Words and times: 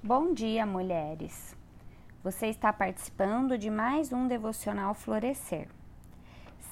Bom 0.00 0.32
dia, 0.32 0.64
mulheres! 0.64 1.56
Você 2.22 2.46
está 2.46 2.72
participando 2.72 3.58
de 3.58 3.68
mais 3.68 4.12
um 4.12 4.28
Devocional 4.28 4.94
Florescer. 4.94 5.68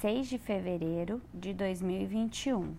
6 0.01 0.29
de 0.29 0.39
fevereiro 0.39 1.21
de 1.35 1.53
2021. 1.53 2.77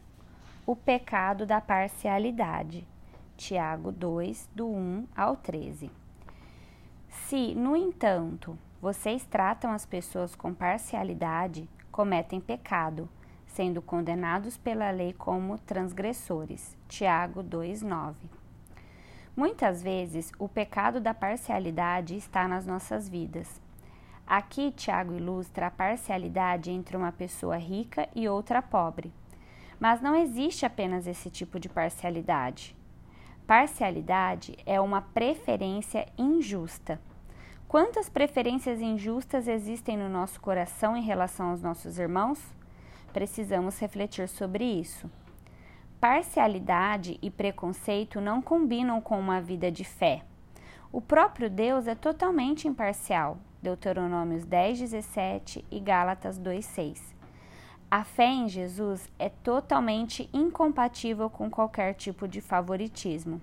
O 0.66 0.74
pecado 0.74 1.46
da 1.46 1.60
parcialidade. 1.60 2.88
Tiago 3.36 3.92
2, 3.92 4.50
do 4.56 4.70
1 4.70 5.08
ao 5.14 5.36
13. 5.36 5.92
Se, 7.10 7.54
no 7.54 7.76
entanto, 7.76 8.58
vocês 8.82 9.26
tratam 9.26 9.74
as 9.74 9.86
pessoas 9.86 10.34
com 10.34 10.54
parcialidade, 10.54 11.70
cometem 11.92 12.40
pecado, 12.40 13.10
sendo 13.48 13.82
condenados 13.82 14.56
pela 14.56 14.92
lei 14.92 15.12
como 15.12 15.60
transgressores. 15.60 16.78
Tiago 16.88 17.44
2:9. 17.44 18.47
Muitas 19.38 19.84
vezes, 19.84 20.32
o 20.40 20.50
pecado 20.50 21.00
da 21.00 21.14
parcialidade 21.14 22.18
está 22.18 22.48
nas 22.48 22.66
nossas 22.66 23.08
vidas. 23.08 23.62
Aqui, 24.26 24.72
Tiago 24.72 25.14
ilustra 25.14 25.68
a 25.68 25.72
parcialidade 25.72 26.72
entre 26.72 26.98
uma 26.98 27.12
pessoa 27.12 27.56
rica 27.56 28.10
e 28.16 28.28
outra 28.28 28.64
pobre. 28.64 29.14
Mas 29.80 30.02
não 30.02 30.16
existe 30.16 30.66
apenas 30.66 31.06
esse 31.06 31.30
tipo 31.30 31.60
de 31.60 31.70
parcialidade. 31.70 32.76
Parcialidade 33.46 34.58
é 34.66 34.82
uma 34.82 35.04
preferência 35.04 36.08
injusta. 36.18 37.00
Quantas 37.68 38.10
preferências 38.10 38.82
injustas 38.82 39.48
existem 39.48 39.96
no 39.96 40.10
nosso 40.10 40.42
coração 40.42 40.98
em 40.98 41.04
relação 41.04 41.52
aos 41.52 41.62
nossos 41.62 42.00
irmãos? 42.00 42.42
Precisamos 43.14 43.78
refletir 43.78 44.28
sobre 44.28 44.64
isso. 44.64 45.08
Parcialidade 46.00 47.18
e 47.24 47.32
preconceito 47.32 48.22
não 48.22 48.40
combinam 48.40 49.02
com 49.02 49.20
uma 49.20 49.42
vida 49.42 49.72
de 49.72 49.84
fé. 49.84 50.22
O 50.92 51.02
próprio 51.02 51.50
Deus 51.50 51.88
é 51.88 51.96
totalmente 51.96 52.68
imparcial. 52.68 53.40
Deuteronômios 53.64 54.46
10, 54.46 54.80
17 54.80 55.66
e 55.72 55.80
Gálatas 55.80 56.38
2, 56.38 56.64
6. 56.64 57.16
A 57.90 58.04
fé 58.04 58.28
em 58.28 58.48
Jesus 58.48 59.10
é 59.18 59.28
totalmente 59.28 60.30
incompatível 60.32 61.32
com 61.32 61.50
qualquer 61.50 61.96
tipo 61.96 62.28
de 62.28 62.42
favoritismo. 62.42 63.42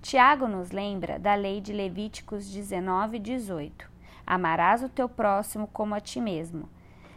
Tiago 0.00 0.48
nos 0.48 0.70
lembra 0.70 1.18
da 1.18 1.34
lei 1.34 1.60
de 1.60 1.74
Levíticos 1.74 2.50
19, 2.50 3.18
18. 3.18 3.90
Amarás 4.26 4.82
o 4.82 4.88
teu 4.88 5.10
próximo 5.10 5.66
como 5.66 5.94
a 5.94 6.00
ti 6.00 6.22
mesmo. 6.22 6.70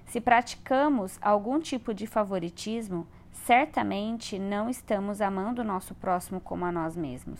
Se 0.06 0.20
praticamos 0.20 1.18
algum 1.22 1.62
tipo 1.62 1.94
de 1.94 2.06
favoritismo, 2.06 3.08
certamente 3.34 4.40
não 4.40 4.70
estamos 4.70 5.20
amando 5.20 5.62
o 5.62 5.66
nosso 5.66 5.94
próximo 5.96 6.40
como 6.40 6.64
a 6.66 6.72
nós 6.72 6.96
mesmos. 6.96 7.40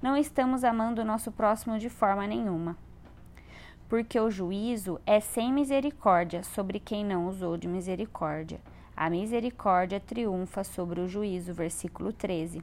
Não 0.00 0.16
estamos 0.16 0.62
amando 0.62 1.02
o 1.02 1.04
nosso 1.04 1.32
próximo 1.32 1.78
de 1.78 1.88
forma 1.88 2.26
nenhuma. 2.26 2.76
Porque 3.88 4.20
o 4.20 4.30
juízo 4.30 5.00
é 5.04 5.18
sem 5.18 5.52
misericórdia 5.52 6.42
sobre 6.44 6.78
quem 6.78 7.04
não 7.04 7.26
usou 7.26 7.56
de 7.56 7.66
misericórdia. 7.66 8.60
A 8.96 9.10
misericórdia 9.10 9.98
triunfa 9.98 10.62
sobre 10.62 11.00
o 11.00 11.08
juízo. 11.08 11.52
Versículo 11.52 12.12
13. 12.12 12.62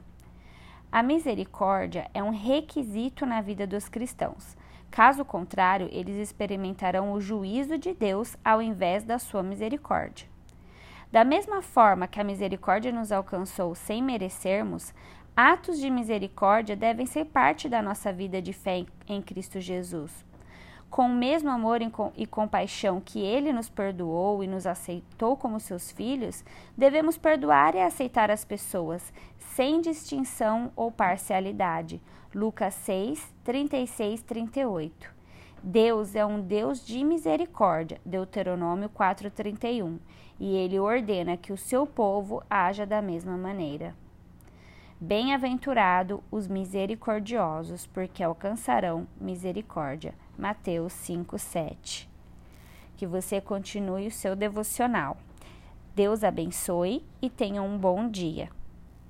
A 0.90 1.02
misericórdia 1.02 2.08
é 2.14 2.22
um 2.22 2.30
requisito 2.30 3.26
na 3.26 3.42
vida 3.42 3.66
dos 3.66 3.88
cristãos. 3.88 4.56
Caso 4.90 5.24
contrário, 5.24 5.88
eles 5.92 6.16
experimentarão 6.16 7.12
o 7.12 7.20
juízo 7.20 7.76
de 7.76 7.92
Deus 7.92 8.36
ao 8.42 8.62
invés 8.62 9.04
da 9.04 9.18
sua 9.18 9.42
misericórdia. 9.42 10.26
Da 11.10 11.24
mesma 11.24 11.62
forma 11.62 12.06
que 12.06 12.20
a 12.20 12.24
misericórdia 12.24 12.92
nos 12.92 13.10
alcançou 13.10 13.74
sem 13.74 14.02
merecermos, 14.02 14.92
atos 15.34 15.80
de 15.80 15.88
misericórdia 15.88 16.76
devem 16.76 17.06
ser 17.06 17.24
parte 17.24 17.66
da 17.66 17.80
nossa 17.80 18.12
vida 18.12 18.42
de 18.42 18.52
fé 18.52 18.84
em 19.08 19.22
Cristo 19.22 19.58
Jesus. 19.58 20.26
Com 20.90 21.06
o 21.06 21.14
mesmo 21.14 21.50
amor 21.50 21.80
e 22.16 22.26
compaixão 22.26 23.00
que 23.00 23.20
Ele 23.20 23.52
nos 23.52 23.70
perdoou 23.70 24.44
e 24.44 24.46
nos 24.46 24.66
aceitou 24.66 25.36
como 25.36 25.60
seus 25.60 25.90
filhos, 25.90 26.44
devemos 26.76 27.16
perdoar 27.16 27.74
e 27.74 27.80
aceitar 27.80 28.30
as 28.30 28.44
pessoas, 28.44 29.12
sem 29.38 29.80
distinção 29.80 30.72
ou 30.76 30.90
parcialidade. 30.90 32.02
Lucas 32.34 32.74
6, 32.74 33.34
36, 33.44 34.22
38. 34.22 35.17
Deus 35.70 36.16
é 36.16 36.24
um 36.24 36.40
Deus 36.40 36.82
de 36.82 37.04
misericórdia, 37.04 38.00
Deuteronômio 38.02 38.88
4:31, 38.88 39.98
e 40.40 40.56
ele 40.56 40.78
ordena 40.78 41.36
que 41.36 41.52
o 41.52 41.58
seu 41.58 41.86
povo 41.86 42.42
haja 42.48 42.86
da 42.86 43.02
mesma 43.02 43.36
maneira. 43.36 43.94
Bem-aventurado 44.98 46.24
os 46.30 46.48
misericordiosos, 46.48 47.86
porque 47.86 48.22
alcançarão 48.22 49.06
misericórdia. 49.20 50.14
Mateus 50.38 50.94
5:7. 50.94 52.08
Que 52.96 53.06
você 53.06 53.38
continue 53.38 54.06
o 54.06 54.10
seu 54.10 54.34
devocional. 54.34 55.18
Deus 55.94 56.24
abençoe 56.24 57.04
e 57.20 57.28
tenha 57.28 57.60
um 57.60 57.76
bom 57.76 58.08
dia. 58.08 58.48